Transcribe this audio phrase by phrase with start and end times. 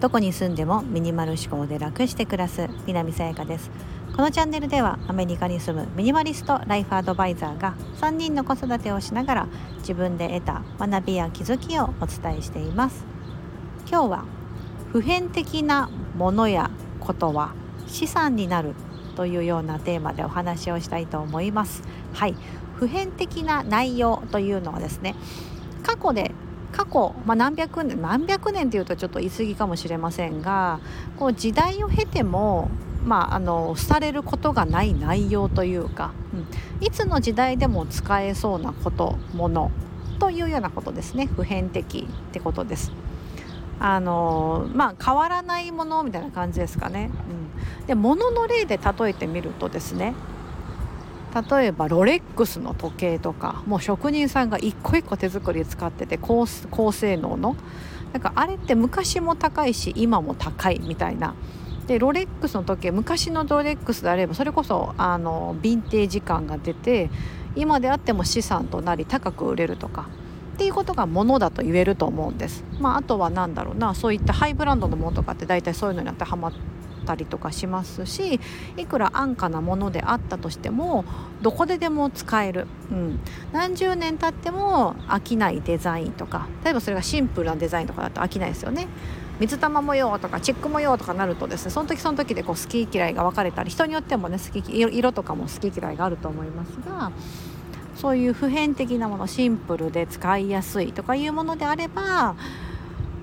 [0.00, 3.70] どこに住んでもミニマル思考で楽して暮らす南さやかです。
[4.16, 9.48] このチャンネルではアメリカに住むミニマリストライフアドバイザーが3人の子育てをしながら
[9.78, 13.04] 自分で得た学びや気づきをお伝えしています。
[13.88, 14.24] 今日は
[14.92, 17.52] 普遍的なものやことは
[17.86, 18.74] 資産になる
[19.16, 21.82] というようなテーマでお話をしたいと思います。
[22.14, 22.34] はい。
[22.76, 25.14] 普遍的な内容というのはですね
[25.80, 26.32] 過去で
[26.72, 30.80] 過去、まあ、何百年何百年というとちょっと言い過ぎかもしれませんが
[31.18, 32.70] こう時代を経ても
[33.04, 39.70] まあ、あの廃れることがない内容というか、うん、いつの時代でも使えそうなこともの
[40.18, 42.92] というようなことですね普遍的ってことです。
[43.82, 47.10] あのまあ変わらないものみたいな感じですかね。
[47.80, 50.14] うん、で物の例で例えてみるとですね
[51.34, 57.56] 例えばロレックスの時計とかもう職人さんが一個一個手作り使ってて高高性能の。
[58.12, 61.34] なんかあれって昔も高いし今も高いみたいな。
[61.86, 67.10] でロレックスの時計昔のロレックスであればそれこそあのヴィンテージ感が出て
[67.56, 70.08] 今であっても資産となり高く売れるとか。
[70.54, 72.64] っていうことがものだと言えると思うんです。
[72.80, 76.52] まあ、あとは何だろうなそういったハイブランドのものとかって大体そういうのに当てはまっ
[77.10, 78.40] たりとかしますし
[78.76, 81.04] いくら安価なものであったとしても
[81.42, 83.20] どこででも使える、うん、
[83.52, 88.86] 何十年経っても飽きないデザインとか例えばそれがシンプルなデザインとかだと飽きないですよね。
[89.40, 97.10] 水玉模様とかチェック模様とかなるとですねその時その時でこう好き嫌いが分かれたり人によってもね好き色とかも好き嫌いがあると思いますが
[97.96, 102.34] そういう普遍的なものシンプルで使いやすいとかいうものであれば、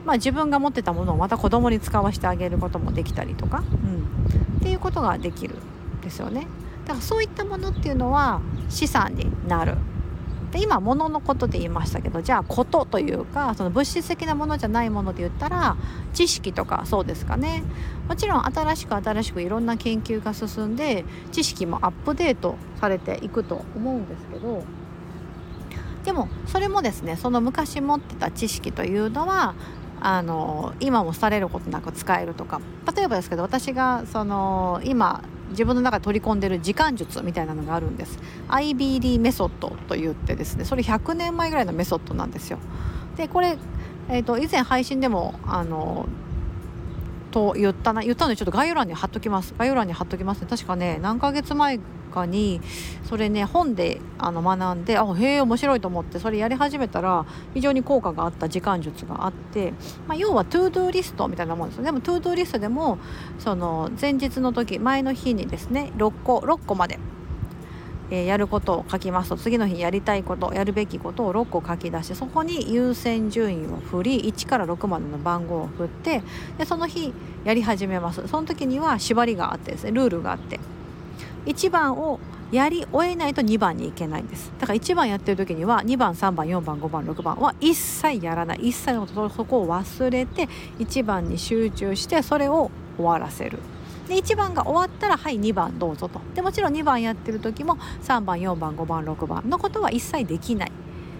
[0.07, 6.47] まあ、自分が持ってたものをまた子供に使わせてあげることもできたりとか、うん、っていうことができるんですよね。
[6.85, 9.75] だからそういったものっていうのは資産になる。
[10.53, 15.75] で今物のことで言いましたけどじゃあことというかその物質的なものじゃないもので言ったら
[16.13, 17.63] 知識とかそうですかね。
[18.07, 21.03] もちろん新しく新しくいろんな研究が進んで
[21.33, 24.63] 知識もアップデートされていくと思うんですけど。
[26.05, 29.55] でもそれもですねその昔持ってた知識というのは
[30.01, 32.61] あの今もされることなく使えるとか。
[32.95, 38.19] 例えばですけど私がその今自分の中で取り込んでる時間術みたいなのがあるんです。
[38.49, 42.59] IBD メソッドと言ってですねそれ100年前ぐらいのメソッドなんですよ。
[43.15, 43.57] でこれ、
[44.09, 46.07] えーと、以前配信でもあの
[47.31, 49.53] と言ったな言ったのでちょっと概要欄に貼っときます。
[49.57, 50.47] 概要欄に貼っときますね。
[50.49, 51.79] 確かね何ヶ月前
[52.25, 52.61] に
[53.03, 59.73] それね本であの学んであへえ面白いと思ってそれやり始めたら非常に効果があった時間術があって、
[60.07, 62.97] まあ、要はトゥードゥーリストみたいなもんですよでもトゥードゥーリストでも
[63.39, 66.99] その前日の時前の日にですね6個6個まで
[68.09, 76.23] え、やることを書きますと次の日やりたいことやるべきことを6個書き出してそこに優先順位を振り1から6までの番号を振って
[76.57, 77.13] でその日
[77.43, 78.27] やり始めます。
[78.27, 80.59] その時には縛りがあってですねルールがあって。
[81.47, 82.19] 1番を
[82.51, 84.51] やり終えないと2番に行けないんです。
[84.59, 88.69] だから1番やってる時には2番3番4番5番6番は一切やらない。
[88.69, 90.47] 一切のことそこを忘れて
[90.79, 93.59] 1番に集中してそれを終わらせる。
[94.07, 96.21] で1番が終わったらはい2番どうぞと。
[96.35, 100.71] でもちろん2番やってる時も3番4番5番6番のことは一切できない。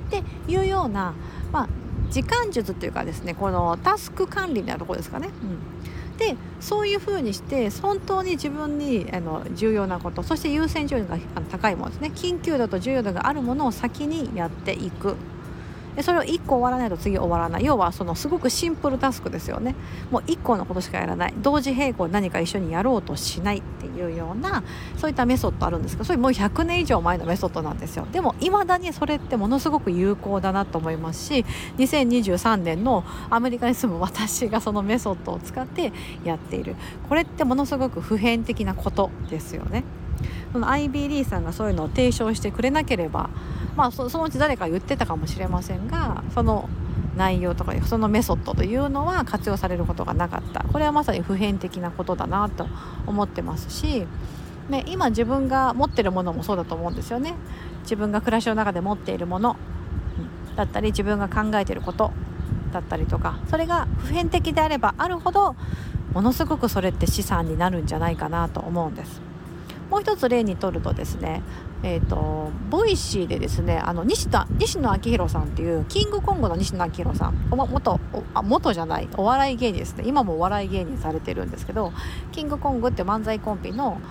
[0.08, 1.14] っていうような、
[1.52, 1.68] まあ、
[2.10, 5.28] 時間術というかですねこのタスク管理みたいなところですかね。
[5.28, 5.58] うん。
[6.18, 11.18] でそういうふうにして本当に自分にあの重要なことそして優先順位が
[11.52, 12.12] 高いものですね。
[12.14, 15.16] 緊急度と重要度があるものを先にやっていく。
[15.98, 17.66] でそれを1個終わらないと次終わらない。
[17.66, 19.74] 要はそのすごくシンプルタスクですよね。
[20.12, 21.34] もう1個のことしかやらない。
[21.42, 24.64] 同時並行何か一緒にやろうとしないっていうような
[24.96, 28.08] そういったメソッドあるんですけどそれもう100年以上前のメソッドなんですよ。
[28.12, 31.46] でもいまだにそれってものすごく有効だなと思いますし
[31.80, 35.92] 2023年のアメリカに住む私がそのメソッドを使って
[36.24, 36.76] やっている。
[37.10, 39.84] これってものすごく普遍的なことですよね。
[40.58, 43.30] その IBD さんがそういうのを提唱してくれなければ
[43.76, 46.68] まあそのうち誰か言ってたかもしれませんがその
[47.16, 52.68] 内容とかそのメソッドというのは活用されることがなかったこれはまさに普遍的なことだなと
[53.06, 54.08] 思ってますし、
[54.68, 57.36] ね、今自分が持ってるものもそうだと思うんですよね
[57.84, 59.58] 自分が暮らしの中で持っているもの、
[60.56, 62.12] だったり自分が考えていること
[62.74, 65.56] だったりとかそれが普遍的であればあるほど
[66.14, 69.28] ものすごくそれって資産になるんじゃないかなと思うんです。
[69.90, 71.42] もう一つ例にとるとですね
[71.84, 78.00] えーと、 Voicy でですねあの西田西野亮廣さんっていうキングコングの西野亮廣さん元
[78.34, 80.04] あ元じゃないお笑い芸人ですね。
[80.08, 81.94] 今もお笑い芸人されてるんですけど
[82.32, 84.02] キングコングって漫才コンビの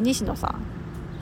[0.00, 0.60] 西野さん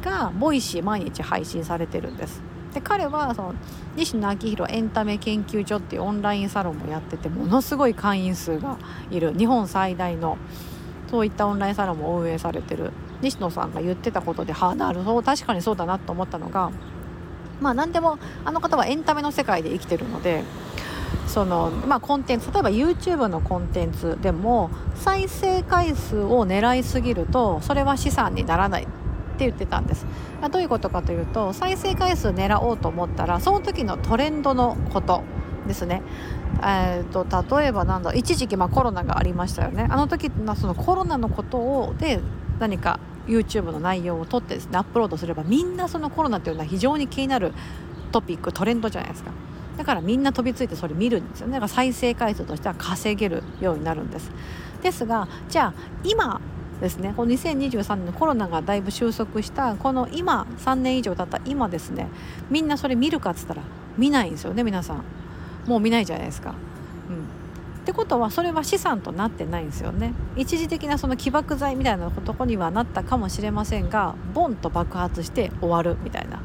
[0.03, 2.43] が Voicy 毎日配信されてるんです。
[2.75, 3.55] で彼はその
[3.95, 8.79] 西野亮廣エンタメ研究所っていうオンラインサロンもやっててものすごい会員数が
[9.11, 10.37] いる日本最大の
[11.13, 12.91] そういったオンラインサロンも運営されてる。
[13.21, 15.23] 西野さんが言ってたことではあなるほど。
[15.23, 16.73] 確かにそうだなと思ったのが
[17.61, 20.43] まあ何でもあの方はエンタメの世界で生きてるので
[21.27, 30.07] そのまあコンテンツ例えば YouTube のコンテンツでも再生回数を狙いすぎるとそれは資産にならないって言ってたんです。
[30.51, 35.23] どういうことかというと再生回数狙おうと思ったらその時のトレンドのこと
[35.67, 36.01] ですね。
[36.65, 37.27] えーと、
[37.57, 39.89] 例えばなんだ一時期まあコロナがありましたよね。
[39.91, 42.21] あの時のそのコロナのことをで
[42.61, 47.53] 何か YouTube の内容を取ってですねアップロードすればみんなそのコロナというのは非常に気になる
[48.13, 49.33] トピックトレンドじゃないですか。
[49.77, 51.55] だからみんな飛びついてそれ見るんですよね。
[51.55, 54.31] だから再生回数としては稼げるようになるんです。
[54.83, 56.41] ですがじゃあ今
[56.81, 62.09] ですねこの2023年のコロナがだいぶ収束したこの今3年以上経った今ですね
[62.51, 63.63] みんなそれ見るかっつったら
[63.97, 65.05] 見ないんですよね皆さん。
[65.67, 66.51] もう見ないじゃないですか。
[66.51, 70.15] うん、ってことはそれは資産となってないんですよね。
[70.37, 76.41] 一時的なその起爆剤みたいなとこにはなったかもしれませんがボンと爆発して終わるみたいな。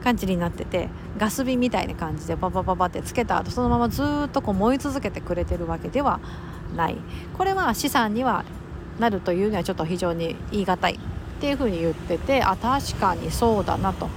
[0.00, 0.88] 感じになってて
[1.18, 6.20] ガス瓶みたいな感じでババババってつけた後そのままずっとこう燃え続けてくれてるわけでは
[6.74, 6.96] ない。
[7.36, 8.44] これは資産には
[8.98, 10.98] なるというにはちょっと非常に言い難いっ
[11.40, 14.08] ていうふうに言っててあ確かにそうだなと。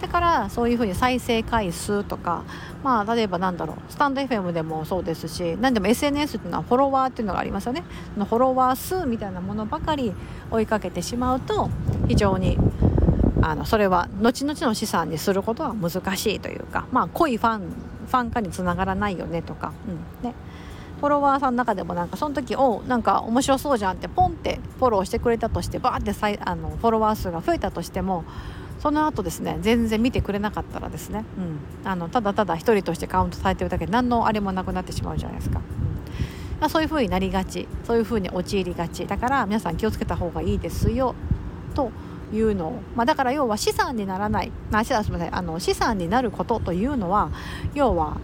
[0.00, 2.44] だからそういうふうに再生回数とか
[2.82, 7.82] まあ例えばなんだろうスタンド FM でもそうですし何でも SNS っていうのはフォロワーっていうのがありますよね。
[8.14, 10.12] フォロワー数みたいなものばかり
[10.50, 11.70] 追いかけてしまうと
[12.08, 12.58] 非常に
[13.42, 20.34] あのそれは後々の資産にすることは難しいというかまあ濃いファンファン化につながらないよねとか、うんね、
[21.00, 28.24] フォロワーさんの中でもなんかその時おなんか面白そうじゃんってポンってフォローしてくれたとしてバーってあのフォロワー数が増えたとしても
[28.86, 35.58] その後ですね全然見てくれなかったらですね、うん、あのただただ一人としてカウントされてるだけで何のあれもなくなってしまうじゃないですか。
[35.58, 35.64] うん。
[36.60, 39.04] まあ、そういう風になりがちそういう風に陥りがち。
[39.08, 41.16] だから皆さん気をつけた方がいいですよ
[41.74, 41.90] と
[42.32, 44.52] いうのを、まあ、だから要は資産にならない。
[44.70, 47.30] あすみませんあの資産になることというのは
[47.74, 48.18] 要は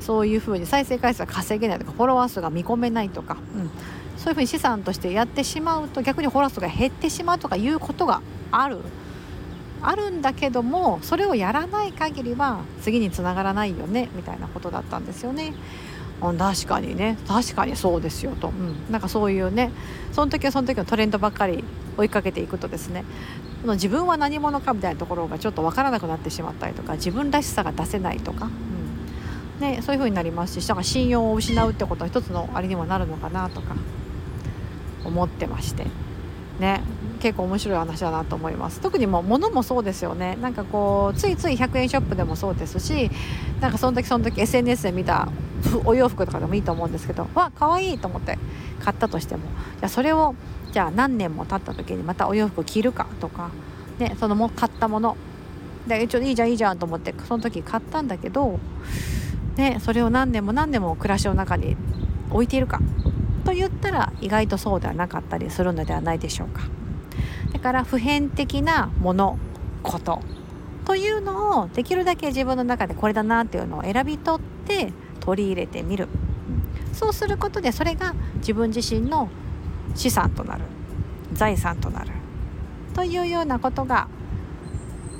[0.00, 3.70] そういうふうに再生回数が稼げないとかフォロワー数が見込めないとか、うん、
[4.16, 8.78] そういうふうに資産としてやってしまうと逆にフォロワー数が減ってしまうとかいうことがある。
[9.82, 15.54] あるんだけどもそれをやらない限りは次につながらないよねみたいなことだったんですよね。
[16.20, 17.16] 確かにね。
[17.26, 19.70] 確かにそうですよと、うん、なんかそういうね
[20.12, 21.64] その時はその時のトレンドばっかり
[21.96, 23.04] 追いかけていくとですね
[23.64, 28.50] 自分は何者かみたいなところがちょっと分からなくなってしまったりとか自分らしさが出せないとか、
[29.58, 29.66] うん。
[29.66, 33.74] ね、そういう風になりますしだから信用を失うってことは一つのあれにもなるのかなとか
[35.04, 35.86] 思ってまして。
[36.58, 36.82] ね。
[37.20, 38.80] 結構面白い話だなと思います。
[38.80, 40.36] 特にもう物もそうですよね。
[40.40, 43.10] なんかこうついつい100円ショップでもそうですし
[43.60, 45.28] なんかその時その時 SNS で見た
[45.84, 48.38] お洋服とかでもいいと思うんですけどわ可愛いと思って
[48.82, 49.42] 買ったとしても
[49.80, 50.34] じゃそれを
[50.72, 53.50] じゃあ何年も経った時にまたお洋服着るかとか、
[53.98, 55.16] ね、そのも買ったもの。
[55.86, 58.60] で一応いいじゃんいいじゃんと思ってその時買ったんだけど
[59.56, 61.76] ね、それを何年も何年も暮らしの中に
[62.30, 62.80] 置いているか
[63.44, 66.62] と言ったら意外とそうではなかったりするのではないでしょうか。
[67.52, 69.38] だから普遍的なもの
[69.82, 70.22] こと
[70.84, 76.08] というのをできるだけ自分の中でこれだなっていうのを選び取って取り入れてみる。
[76.92, 79.28] そうすることでそれが自分自身の
[79.94, 80.64] 資産となる。
[81.32, 82.10] 財産となる。
[82.94, 84.08] というようなことが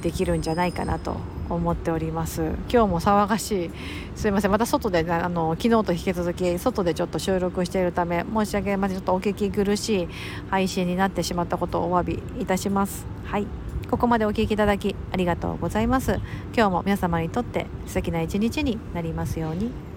[0.03, 1.17] できるんじゃないかなと
[1.55, 2.43] 思っております。
[2.71, 3.71] 今日も騒がしい。
[4.15, 4.51] すいません。
[4.51, 10.09] また外で、ね、あの昨日と引き続き外でちょっと収録しているため申し訳までちょっとお聞き苦しい
[10.51, 13.07] 配信になってしまったことをお詫びいたします。
[13.25, 13.47] はい。
[13.91, 16.21] ここまでお聴きいただきありがとうございます。
[16.55, 19.90] 今日も皆様にとって素敵な一日になりますように。